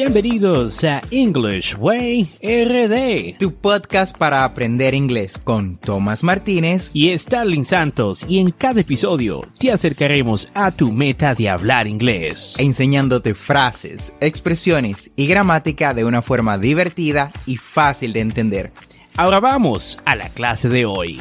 [0.00, 3.36] Bienvenidos a English Way RD.
[3.36, 9.40] Tu podcast para aprender inglés con Tomás Martínez y Starling Santos y en cada episodio
[9.58, 12.54] te acercaremos a tu meta de hablar inglés.
[12.58, 18.72] enseñándote frases, expresiones y gramática de una forma divertida y fácil de entender.
[19.16, 21.20] Ahora vamos a la clase de hoy.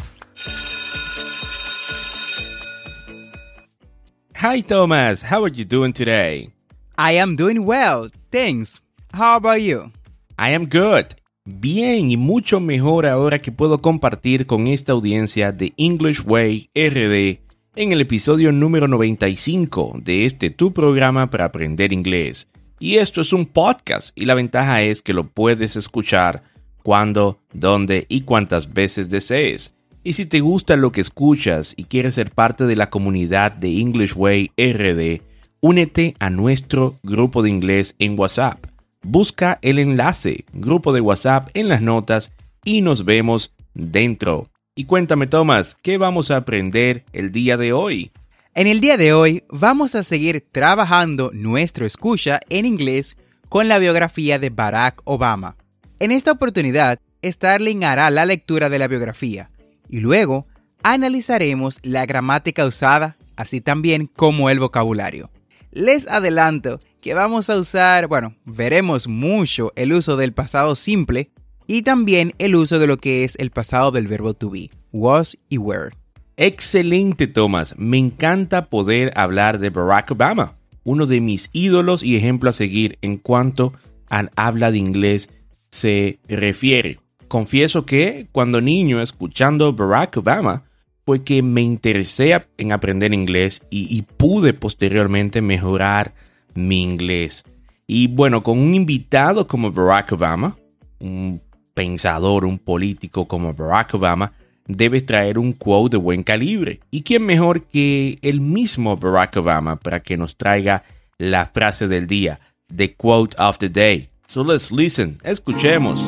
[4.39, 6.56] Hi Thomas, how are you doing today?
[6.99, 8.81] I am doing well, thanks.
[9.13, 9.91] How about you?
[10.39, 11.05] I am good.
[11.45, 17.39] Bien y mucho mejor ahora que puedo compartir con esta audiencia de English Way RD
[17.75, 22.47] en el episodio número 95 de este tu programa para aprender inglés.
[22.79, 26.41] Y esto es un podcast y la ventaja es que lo puedes escuchar
[26.81, 29.71] cuando, dónde y cuántas veces desees.
[30.03, 33.79] Y si te gusta lo que escuchas y quieres ser parte de la comunidad de
[33.81, 35.21] English Way RD,
[35.67, 38.67] únete a nuestro grupo de inglés en WhatsApp.
[39.01, 42.31] Busca el enlace, grupo de WhatsApp en las notas
[42.63, 44.49] y nos vemos dentro.
[44.75, 48.11] Y cuéntame, Tomás, ¿qué vamos a aprender el día de hoy?
[48.55, 53.17] En el día de hoy vamos a seguir trabajando nuestro escucha en inglés
[53.49, 55.57] con la biografía de Barack Obama.
[55.99, 59.49] En esta oportunidad, Starling hará la lectura de la biografía
[59.89, 60.47] y luego
[60.81, 65.29] analizaremos la gramática usada, así también como el vocabulario.
[65.71, 71.31] Les adelanto que vamos a usar, bueno, veremos mucho el uso del pasado simple
[71.67, 75.37] y también el uso de lo que es el pasado del verbo to be, was
[75.49, 75.91] y were.
[76.37, 77.75] Excelente, Tomás.
[77.77, 82.97] Me encanta poder hablar de Barack Obama, uno de mis ídolos y ejemplo a seguir
[83.01, 83.73] en cuanto
[84.07, 85.29] al habla de inglés
[85.69, 86.99] se refiere.
[87.27, 90.63] Confieso que cuando niño escuchando Barack Obama
[91.07, 96.13] fue que me interesé en aprender inglés y, y pude posteriormente mejorar
[96.53, 97.45] mi inglés.
[97.87, 100.57] Y bueno, con un invitado como Barack Obama,
[100.99, 101.41] un
[101.73, 104.33] pensador, un político como Barack Obama,
[104.67, 106.81] debes traer un quote de buen calibre.
[106.91, 110.83] ¿Y quién mejor que el mismo Barack Obama para que nos traiga
[111.17, 112.41] la frase del día,
[112.75, 114.09] the quote of the day?
[114.27, 116.03] So let's listen, escuchemos.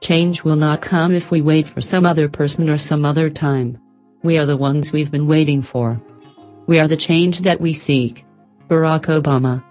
[0.00, 3.78] Change will not come if we wait for some other person or some other time.
[4.22, 6.00] We are the ones we've been waiting for.
[6.66, 8.24] We are the change that we seek.
[8.68, 9.62] Barack Obama.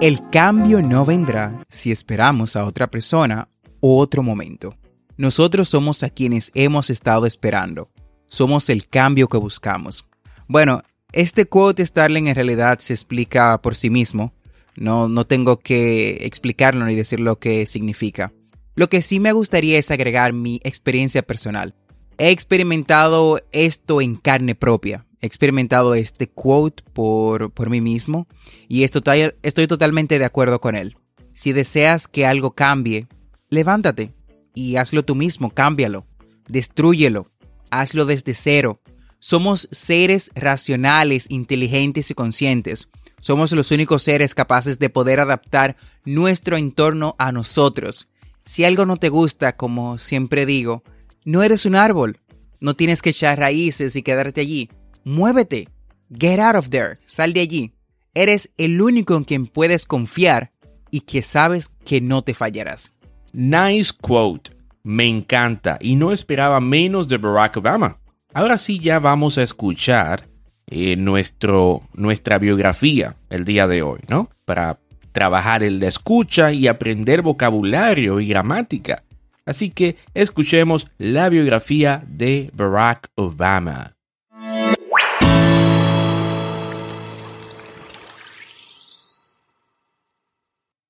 [0.00, 3.48] El cambio no vendrá si esperamos a otra persona
[3.80, 4.74] o otro momento.
[5.16, 7.90] Nosotros somos a quienes hemos estado esperando.
[8.26, 10.08] Somos el cambio que buscamos.
[10.48, 10.82] Bueno,
[11.12, 14.32] este quote Starling en realidad se explica por sí mismo.
[14.76, 18.32] No, no tengo que explicarlo ni decir lo que significa.
[18.74, 21.74] Lo que sí me gustaría es agregar mi experiencia personal.
[22.18, 25.06] He experimentado esto en carne propia.
[25.20, 28.26] He experimentado este quote por, por mí mismo
[28.68, 29.02] y esto,
[29.42, 30.96] estoy totalmente de acuerdo con él.
[31.32, 33.06] Si deseas que algo cambie,
[33.48, 34.12] levántate
[34.54, 36.06] y hazlo tú mismo, cámbialo,
[36.48, 37.26] destrúyelo,
[37.70, 38.80] hazlo desde cero.
[39.18, 42.88] Somos seres racionales, inteligentes y conscientes.
[43.22, 48.08] Somos los únicos seres capaces de poder adaptar nuestro entorno a nosotros.
[48.44, 50.82] Si algo no te gusta, como siempre digo,
[51.24, 52.18] no eres un árbol.
[52.58, 54.70] No tienes que echar raíces y quedarte allí.
[55.04, 55.68] Muévete.
[56.10, 56.98] Get out of there.
[57.06, 57.72] Sal de allí.
[58.12, 60.50] Eres el único en quien puedes confiar
[60.90, 62.92] y que sabes que no te fallarás.
[63.32, 64.50] Nice quote.
[64.82, 68.00] Me encanta y no esperaba menos de Barack Obama.
[68.34, 70.31] Ahora sí ya vamos a escuchar
[70.74, 74.30] eh, nuestro, nuestra biografía el día de hoy, ¿no?
[74.46, 74.78] Para
[75.12, 79.02] trabajar en la escucha y aprender vocabulario y gramática.
[79.44, 83.92] Así que escuchemos la biografía de Barack Obama.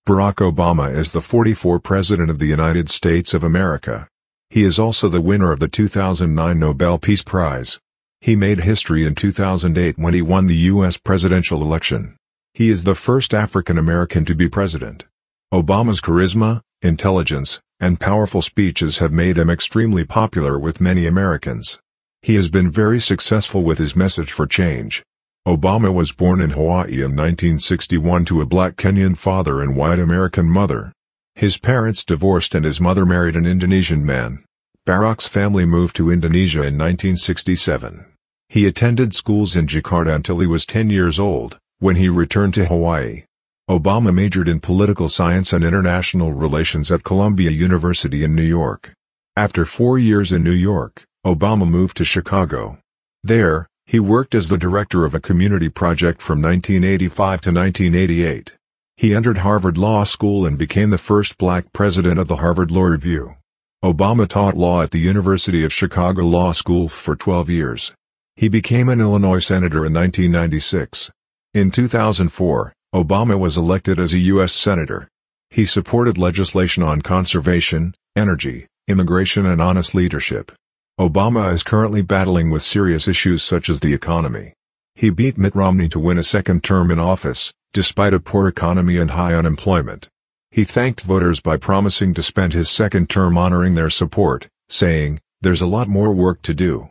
[0.06, 4.06] Barack Obama is the 44th President of the United States of America.
[4.49, 7.81] He is also the winner of the 2009 Nobel Peace Prize.
[8.22, 10.96] He made history in 2008 when he won the U.S.
[10.96, 12.14] presidential election.
[12.54, 15.06] He is the first African American to be president.
[15.52, 21.80] Obama's charisma, intelligence, and powerful speeches have made him extremely popular with many Americans.
[22.22, 25.02] He has been very successful with his message for change.
[25.44, 30.48] Obama was born in Hawaii in 1961 to a black Kenyan father and white American
[30.48, 30.92] mother.
[31.34, 34.44] His parents divorced and his mother married an Indonesian man.
[34.86, 38.12] Barack's family moved to Indonesia in 1967.
[38.52, 42.66] He attended schools in Jakarta until he was 10 years old, when he returned to
[42.66, 43.22] Hawaii.
[43.70, 48.93] Obama majored in political science and international relations at Columbia University in New York.
[49.37, 52.76] After four years in New York, Obama moved to Chicago.
[53.25, 58.52] There, he worked as the director of a community project from 1985 to 1988.
[58.99, 62.82] He entered Harvard Law School and became the first black president of the Harvard Law
[62.82, 63.37] Review.
[63.82, 67.94] Obama taught law at the University of Chicago Law School for 12 years.
[68.37, 71.12] He became an Illinois senator in 1996.
[71.55, 74.52] In 2004, Obama was elected as a U.S.
[74.52, 75.08] Senator.
[75.50, 80.50] He supported legislation on conservation, energy, immigration and honest leadership.
[80.99, 84.55] Obama is currently battling with serious issues such as the economy.
[84.94, 88.96] He beat Mitt Romney to win a second term in office, despite a poor economy
[88.96, 90.08] and high unemployment.
[90.50, 95.62] He thanked voters by promising to spend his second term honoring their support, saying, There's
[95.62, 96.90] a lot more work to do.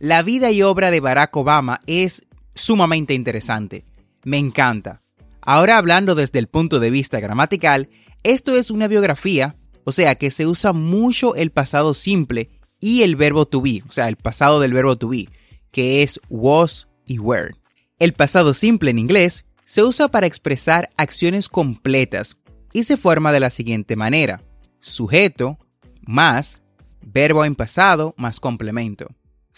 [0.00, 2.24] La vida y obra de Barack Obama es
[2.54, 3.84] sumamente interesante.
[4.22, 5.00] Me encanta.
[5.40, 7.88] Ahora hablando desde el punto de vista gramatical,
[8.22, 12.48] esto es una biografía, o sea que se usa mucho el pasado simple
[12.80, 15.28] y el verbo to be, o sea, el pasado del verbo to be,
[15.72, 17.54] que es was y were.
[17.98, 22.36] El pasado simple en inglés se usa para expresar acciones completas
[22.72, 24.42] y se forma de la siguiente manera.
[24.80, 25.58] Sujeto
[26.02, 26.60] más
[27.00, 29.08] verbo en pasado más complemento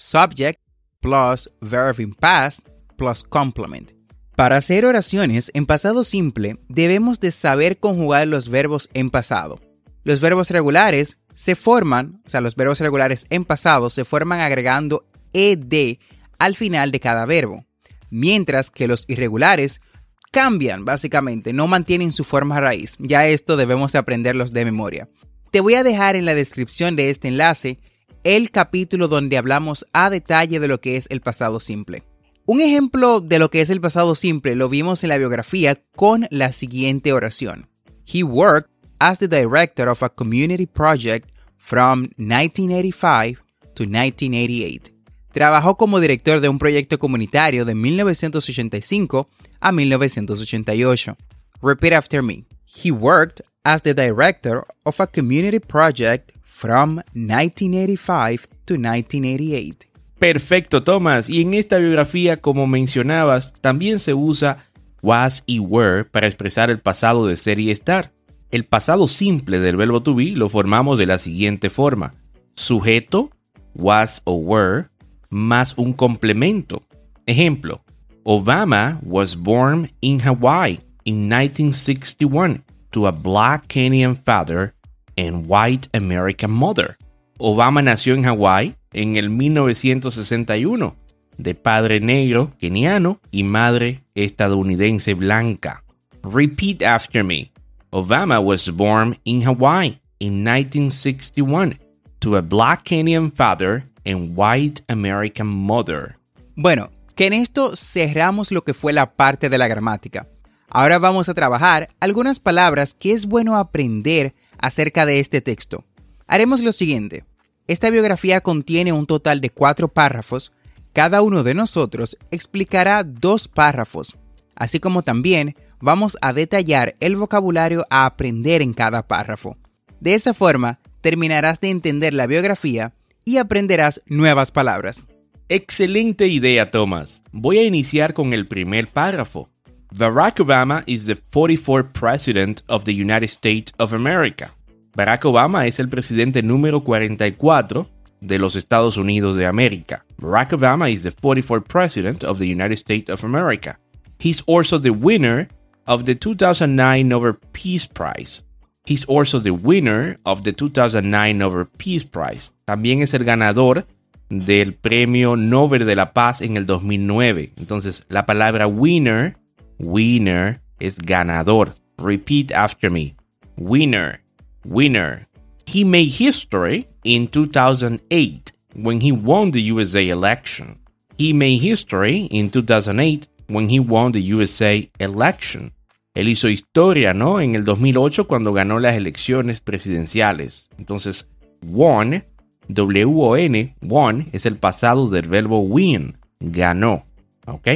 [0.01, 0.59] subject
[1.01, 2.67] plus verb in past
[2.97, 3.93] plus complement.
[4.35, 9.61] Para hacer oraciones en pasado simple debemos de saber conjugar los verbos en pasado.
[10.03, 15.05] Los verbos regulares se forman, o sea, los verbos regulares en pasado se forman agregando
[15.35, 15.99] ed
[16.39, 17.67] al final de cada verbo,
[18.09, 19.83] mientras que los irregulares
[20.31, 22.97] cambian básicamente, no mantienen su forma raíz.
[22.99, 25.09] Ya esto debemos de aprenderlos de memoria.
[25.51, 27.79] Te voy a dejar en la descripción de este enlace
[28.23, 32.03] el capítulo donde hablamos a detalle de lo que es el pasado simple.
[32.47, 36.27] Un ejemplo de lo que es el pasado simple lo vimos en la biografía con
[36.31, 37.69] la siguiente oración.
[38.05, 43.43] He worked as the director of a community project from 1985
[43.75, 45.00] to 1988.
[45.33, 49.29] Trabajó como director de un proyecto comunitario de 1985
[49.61, 51.17] a 1988.
[51.63, 52.45] Repeat after me.
[52.65, 59.87] He worked as the director of a community project from 1985 to 1988.
[60.19, 61.31] Perfecto, Thomas.
[61.31, 64.59] Y en esta biografía, como mencionabas, también se usa
[65.03, 68.13] was y were para expresar el pasado de ser y estar.
[68.51, 72.15] El pasado simple del verbo to be lo formamos de la siguiente forma.
[72.55, 73.31] Sujeto,
[73.75, 74.89] was o were,
[75.31, 76.83] más un complemento.
[77.27, 77.81] Ejemplo,
[78.25, 82.63] Obama was born in Hawaii in 1961
[82.93, 84.75] to a black Kenyan father
[85.17, 86.97] and White American Mother.
[87.39, 90.97] Obama nació en Hawái en el 1961,
[91.39, 95.83] de padre negro keniano y madre estadounidense blanca.
[96.23, 97.51] Repeat after me.
[97.93, 101.79] Obama was born in Hawaii in 1961
[102.21, 106.17] to a black Kenyan father and white American mother.
[106.57, 110.29] Bueno, que en esto cerramos lo que fue la parte de la gramática.
[110.69, 115.85] Ahora vamos a trabajar algunas palabras que es bueno aprender acerca de este texto.
[116.27, 117.25] Haremos lo siguiente.
[117.67, 120.53] Esta biografía contiene un total de cuatro párrafos.
[120.93, 124.17] Cada uno de nosotros explicará dos párrafos,
[124.55, 129.57] así como también vamos a detallar el vocabulario a aprender en cada párrafo.
[130.01, 135.07] De esa forma, terminarás de entender la biografía y aprenderás nuevas palabras.
[135.49, 137.23] Excelente idea, Thomas.
[137.33, 139.49] Voy a iniciar con el primer párrafo.
[139.93, 144.55] Barack Obama is the 44th President of the United States of America.
[144.95, 147.89] Barack Obama es el presidente número 44
[148.21, 150.05] de los Estados Unidos de América.
[150.19, 153.79] Barack Obama is the 44th President of the United States of America.
[154.21, 155.49] He's also the winner
[155.87, 158.45] of the 2009 Nobel Peace Prize.
[158.85, 162.51] He's also the winner of the 2009 Nobel Peace Prize.
[162.67, 163.87] También es el ganador
[164.31, 167.53] del Premio Nobel de la Paz en el 2009.
[167.57, 169.37] Entonces, la palabra winner,
[169.79, 171.75] winner, es ganador.
[171.99, 173.15] Repeat after me.
[173.57, 174.23] Winner,
[174.65, 175.27] winner.
[175.67, 180.81] He made history in 2008 when he won the USA election.
[181.19, 185.73] He made history in 2008 when he won the USA election.
[186.15, 187.41] Él hizo historia, ¿no?
[187.41, 190.69] En el 2008 cuando ganó las elecciones presidenciales.
[190.79, 191.27] Entonces,
[191.63, 192.25] won,
[192.69, 197.05] W-O-N, won, es el pasado del verbo win, ganó.
[197.47, 197.69] ¿Ok?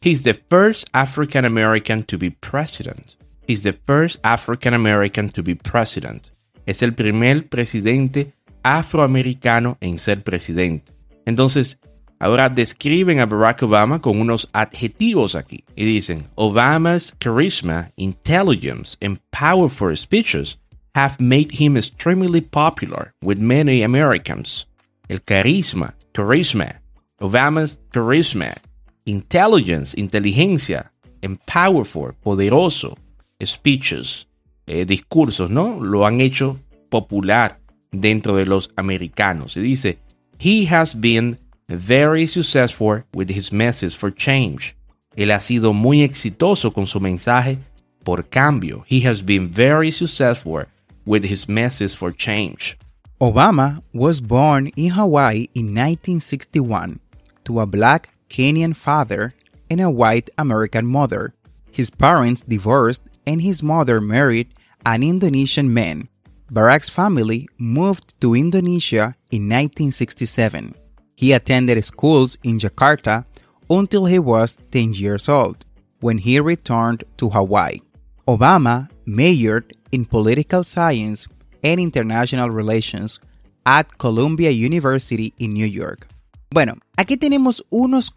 [0.00, 3.16] He's the first African American to be president.
[3.46, 6.28] He's the first African American to be president.
[6.66, 10.92] Es el primer presidente afroamericano en ser presidente.
[11.24, 11.78] Entonces,
[12.18, 19.18] ahora describen a Barack Obama con unos adjetivos aquí y dicen, Obama's charisma, intelligence, and
[19.30, 20.58] powerful speeches
[20.94, 24.66] have made him extremely popular with many Americans.
[25.08, 26.80] El carisma, charisma,
[27.20, 28.56] Obama's charisma,
[29.04, 30.90] intelligence, inteligencia,
[31.22, 32.96] and powerful, poderoso,
[33.42, 34.26] speeches,
[34.66, 35.78] eh, discursos, ¿no?
[35.80, 36.58] Lo han hecho
[36.88, 37.58] popular
[37.92, 39.56] dentro de los americanos.
[39.56, 39.98] Y dice,
[40.38, 44.76] he has been very successful with his message for change.
[45.16, 47.58] Él ha sido muy exitoso con su mensaje
[48.04, 48.84] por cambio.
[48.86, 50.66] He has been very successful
[51.04, 52.76] with his message for change.
[53.20, 57.00] Obama was born in Hawaii in 1961
[57.44, 59.32] to a black Kenyan father
[59.70, 61.32] and a white American mother.
[61.70, 64.48] His parents divorced and his mother married
[64.84, 66.08] an Indonesian man.
[66.52, 70.74] Barack's family moved to Indonesia in 1967.
[71.16, 73.24] He attended schools in Jakarta
[73.70, 75.64] until he was 10 years old,
[76.00, 77.80] when he returned to Hawaii.
[78.28, 81.26] Obama majored in political science
[81.64, 83.18] and international relations
[83.64, 86.06] at Columbia University in New York.
[86.50, 88.14] Bueno, aquí tenemos unos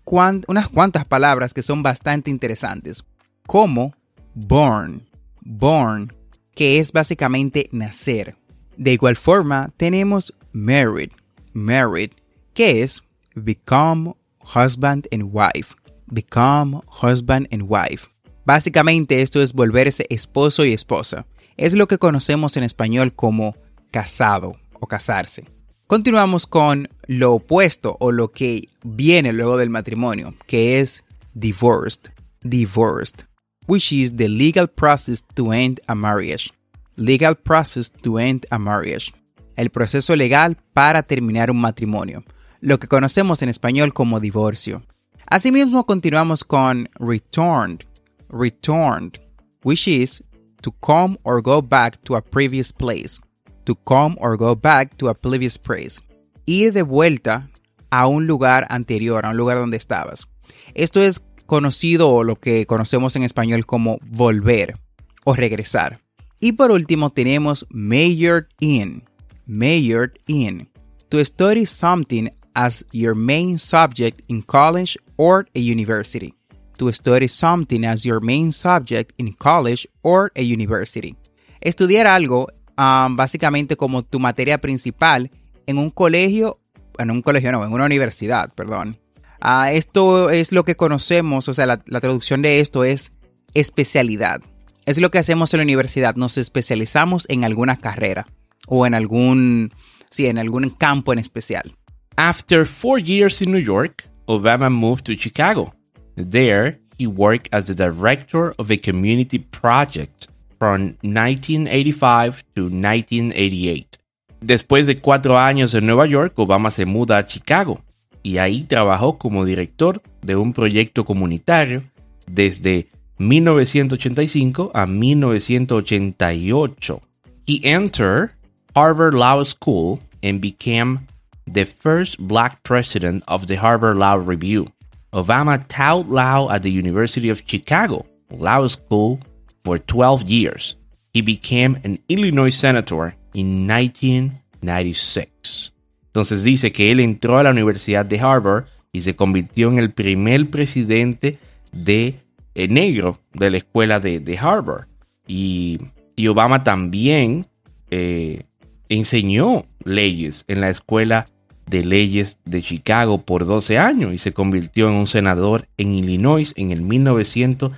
[0.48, 3.03] unas cuantas palabras que son bastante interesantes,
[3.48, 3.94] como
[4.36, 5.08] born,
[5.41, 6.12] born,
[6.53, 8.36] que es básicamente nacer.
[8.77, 11.12] De igual forma, tenemos married,
[11.53, 12.12] married,
[12.60, 13.01] que es
[13.36, 14.13] become
[14.54, 15.74] husband and wife,
[16.12, 18.10] become husband and wife.
[18.44, 21.25] Básicamente esto es volverse esposo y esposa.
[21.56, 23.56] Es lo que conocemos en español como
[23.92, 25.46] casado o casarse.
[25.88, 32.10] Continuamos con lo opuesto o lo que viene luego del matrimonio, que es divorced,
[32.42, 33.24] divorced,
[33.68, 36.51] which is the legal process to end a marriage.
[36.98, 39.13] Legal process to end a marriage.
[39.56, 42.25] El proceso legal para terminar un matrimonio,
[42.62, 44.84] lo que conocemos en español como divorcio.
[45.28, 47.86] Asimismo continuamos con returned,
[48.30, 49.20] returned,
[49.63, 50.24] which is
[50.62, 53.22] to come or go back to a previous place
[53.70, 56.01] to come or go back to a previous place.
[56.48, 57.51] Ir de vuelta
[57.92, 60.28] a un lugar anterior, a un lugar donde estabas.
[60.74, 64.80] Esto es conocido o lo que conocemos en español como volver
[65.24, 66.00] o regresar.
[66.39, 69.04] Y por último tenemos majored in.
[69.46, 70.68] Majored in.
[71.10, 76.34] To study something as your main subject in college or a university.
[76.78, 81.16] To study something as your main subject in college or a university.
[81.62, 85.30] Estudiar algo básicamente como tu materia principal
[85.68, 86.60] en un colegio,
[86.98, 88.98] en un colegio no, en una universidad, perdón.
[89.42, 93.13] Ah, esto es lo que conocemos, o sea, la, traducción de esto es
[93.54, 94.42] especialidad.
[94.86, 98.25] Es lo que hacemos en la universidad, nos especializamos en alguna carrera
[98.68, 99.72] o en algún,
[100.10, 101.75] sí, en algún campo en especial.
[102.20, 105.72] After four years in New York, Obama moved to Chicago.
[106.18, 110.28] There, he worked as the director of a community project
[110.60, 113.98] from 1985 to 1988.
[114.42, 117.80] Después de cuatro años en Nueva York, Obama se muda a Chicago
[118.22, 121.84] y ahí trabajó como director de un proyecto comunitario
[122.28, 127.02] desde 1985 a 1988.
[127.48, 128.32] He entered
[128.76, 131.08] Harvard Law School and became
[131.53, 134.68] the first black president of the Harvard Law Review.
[135.12, 139.20] Obama taught law at the University of Chicago Law School
[139.63, 140.75] for 12 years.
[141.13, 145.72] He became an Illinois senator in 1996.
[146.08, 149.91] Entonces dice que él entró a la Universidad de Harvard y se convirtió en el
[149.91, 151.39] primer presidente
[151.72, 152.20] de
[152.56, 154.88] eh, negro de la escuela de, Harvard.
[155.27, 155.79] Y,
[156.27, 157.46] Obama también
[157.89, 158.44] eh,
[158.89, 161.27] enseñó leyes en la escuela
[161.70, 166.54] de leyes de Chicago por 12 años y se convirtió en un senador en Illinois
[166.56, 167.72] en el 1900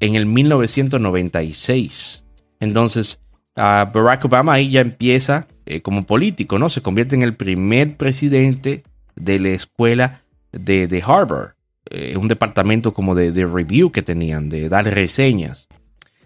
[0.00, 2.24] en el 1996.
[2.58, 3.22] Entonces,
[3.54, 6.68] Barack Obama ahí ya empieza eh, como político, ¿no?
[6.68, 8.82] Se convierte en el primer presidente
[9.14, 10.22] de la escuela
[10.52, 11.52] de, de Harvard,
[11.90, 15.68] eh, un departamento como de, de, review que tenían, de dar reseñas.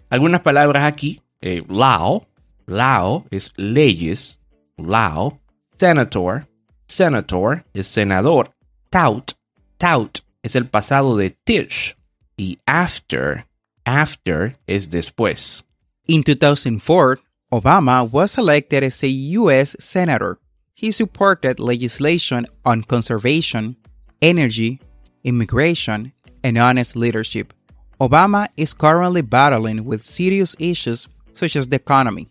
[0.09, 2.25] Algunas palabras aquí, eh, law,
[2.65, 4.39] law es leyes,
[4.77, 5.39] law,
[5.77, 6.47] senator,
[6.95, 8.53] senator es senador,
[8.89, 9.33] tout,
[9.77, 11.95] tout es el pasado de Tish
[12.37, 13.45] y after,
[13.85, 15.63] after es después.
[16.07, 17.19] In 2004,
[17.51, 19.75] Obama was elected as a U.S.
[19.79, 20.39] Senator.
[20.73, 23.77] He supported legislation on conservation,
[24.21, 24.79] energy,
[25.23, 27.53] immigration, and honest leadership.
[27.99, 32.27] Obama is currently battling with serious issues such as the economy.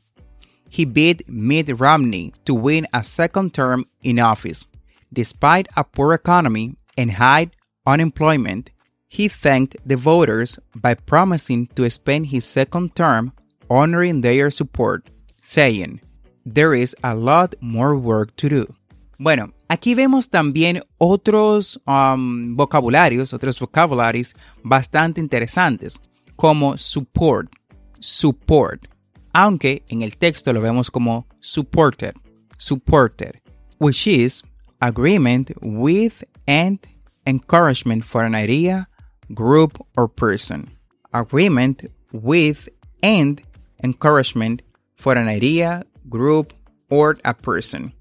[0.69, 4.67] He beat Mitt Romney to win a second term in office.
[5.13, 7.51] Despite a poor economy and high
[7.87, 8.71] unemployment,
[9.09, 13.33] he thanked the voters by promising to spend his second term
[13.71, 15.09] honoring their support,
[15.43, 16.01] saying,
[16.45, 18.75] There is a lot more work to do.
[19.19, 26.01] Bueno, aquí vemos también otros um, vocabularios, otros vocabularies bastante interesantes,
[26.37, 27.49] como support,
[28.01, 28.89] support,
[29.35, 32.15] aunque en el texto lo vemos como supported,
[32.57, 33.43] supported,
[33.79, 34.43] which is
[34.81, 36.79] agreement with and
[37.27, 38.89] encouragement for an idea,
[39.29, 40.67] group, or person.
[41.13, 42.69] Agreement with
[43.03, 43.43] and
[43.83, 44.63] encouragement
[44.95, 46.53] for an idea, group,
[46.89, 47.93] or a person.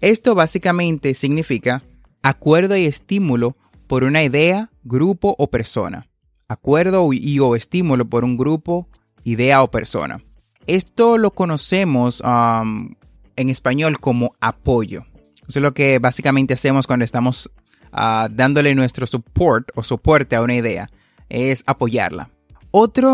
[0.00, 1.82] Esto básicamente significa
[2.22, 6.08] acuerdo y estímulo por una idea, grupo o persona.
[6.48, 8.88] Acuerdo y o estímulo por un grupo,
[9.24, 10.22] idea o persona.
[10.68, 12.94] Esto lo conocemos um,
[13.36, 15.06] en español como apoyo.
[15.48, 17.50] Eso es lo que básicamente hacemos cuando estamos
[17.90, 20.90] uh, dándole nuestro support o soporte a una idea.
[21.30, 22.28] Es apoyarla.
[22.70, 23.10] Otro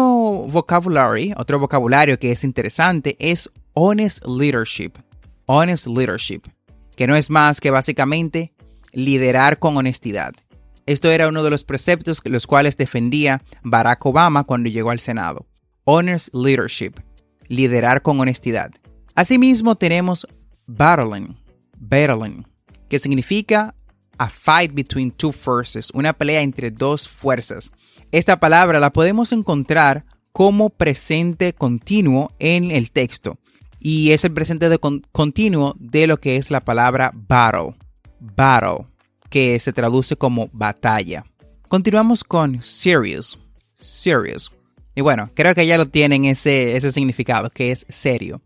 [0.48, 4.94] vocabulario, otro vocabulario que es interesante es honest leadership.
[5.46, 6.42] Honest leadership,
[6.96, 8.52] que no es más que básicamente
[8.92, 10.32] liderar con honestidad.
[10.86, 15.46] Esto era uno de los preceptos los cuales defendía Barack Obama cuando llegó al Senado.
[15.84, 16.94] Honest leadership,
[17.48, 18.70] liderar con honestidad.
[19.14, 20.26] Asimismo tenemos
[20.66, 21.36] battling,
[21.78, 22.46] battling,
[22.88, 23.74] que significa
[24.18, 27.72] a fight between two forces, una pelea entre dos fuerzas.
[28.12, 33.38] Esta palabra la podemos encontrar como presente continuo en el texto
[33.78, 37.76] y es el presente de continuo de lo que es la palabra battle,
[38.18, 38.86] battle,
[39.28, 41.24] que se traduce como batalla.
[41.68, 43.38] Continuamos con serious,
[43.74, 44.50] serious.
[44.94, 48.40] Y bueno, creo que ya lo tienen ese, ese significado, que es serio.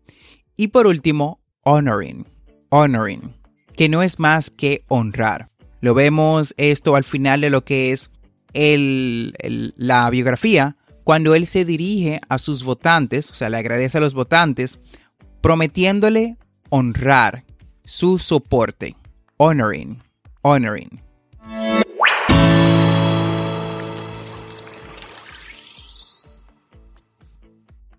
[0.55, 2.25] Y por último, honoring,
[2.69, 3.35] honoring,
[3.75, 5.49] que no es más que honrar.
[5.81, 8.09] Lo vemos esto al final de lo que es
[8.53, 14.13] la biografía, cuando él se dirige a sus votantes, o sea, le agradece a los
[14.13, 14.79] votantes,
[15.41, 16.37] prometiéndole
[16.69, 17.45] honrar
[17.83, 18.95] su soporte.
[19.37, 20.01] Honoring,
[20.41, 21.08] honoring.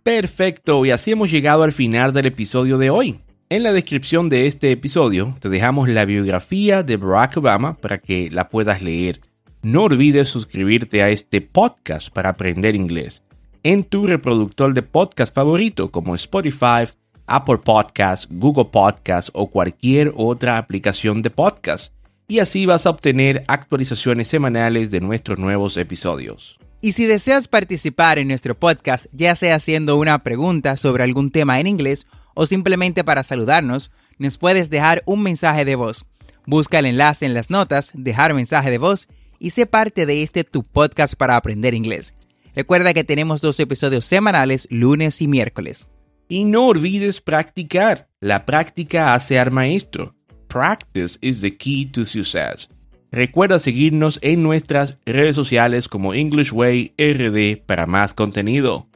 [0.02, 3.20] Perfecto, y así hemos llegado al final del episodio de hoy.
[3.50, 8.30] En la descripción de este episodio te dejamos la biografía de Barack Obama para que
[8.30, 9.20] la puedas leer.
[9.62, 13.22] No olvides suscribirte a este podcast para aprender inglés
[13.62, 16.88] en tu reproductor de podcast favorito como Spotify,
[17.26, 21.92] Apple Podcasts, Google Podcasts o cualquier otra aplicación de podcast.
[22.26, 26.59] Y así vas a obtener actualizaciones semanales de nuestros nuevos episodios.
[26.82, 31.60] Y si deseas participar en nuestro podcast, ya sea haciendo una pregunta sobre algún tema
[31.60, 36.06] en inglés o simplemente para saludarnos, nos puedes dejar un mensaje de voz.
[36.46, 40.42] Busca el enlace en las notas, dejar mensaje de voz y sé parte de este
[40.42, 42.14] tu podcast para aprender inglés.
[42.54, 45.88] Recuerda que tenemos dos episodios semanales lunes y miércoles.
[46.28, 48.08] Y no olvides practicar.
[48.20, 50.14] La práctica hace al maestro.
[50.48, 52.68] Practice is the key to success.
[53.12, 58.86] Recuerda seguirnos en nuestras redes sociales como English Way RD para más contenido.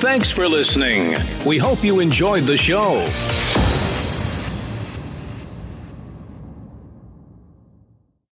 [0.00, 1.14] Thanks for listening.
[1.44, 3.04] We hope you enjoyed the show.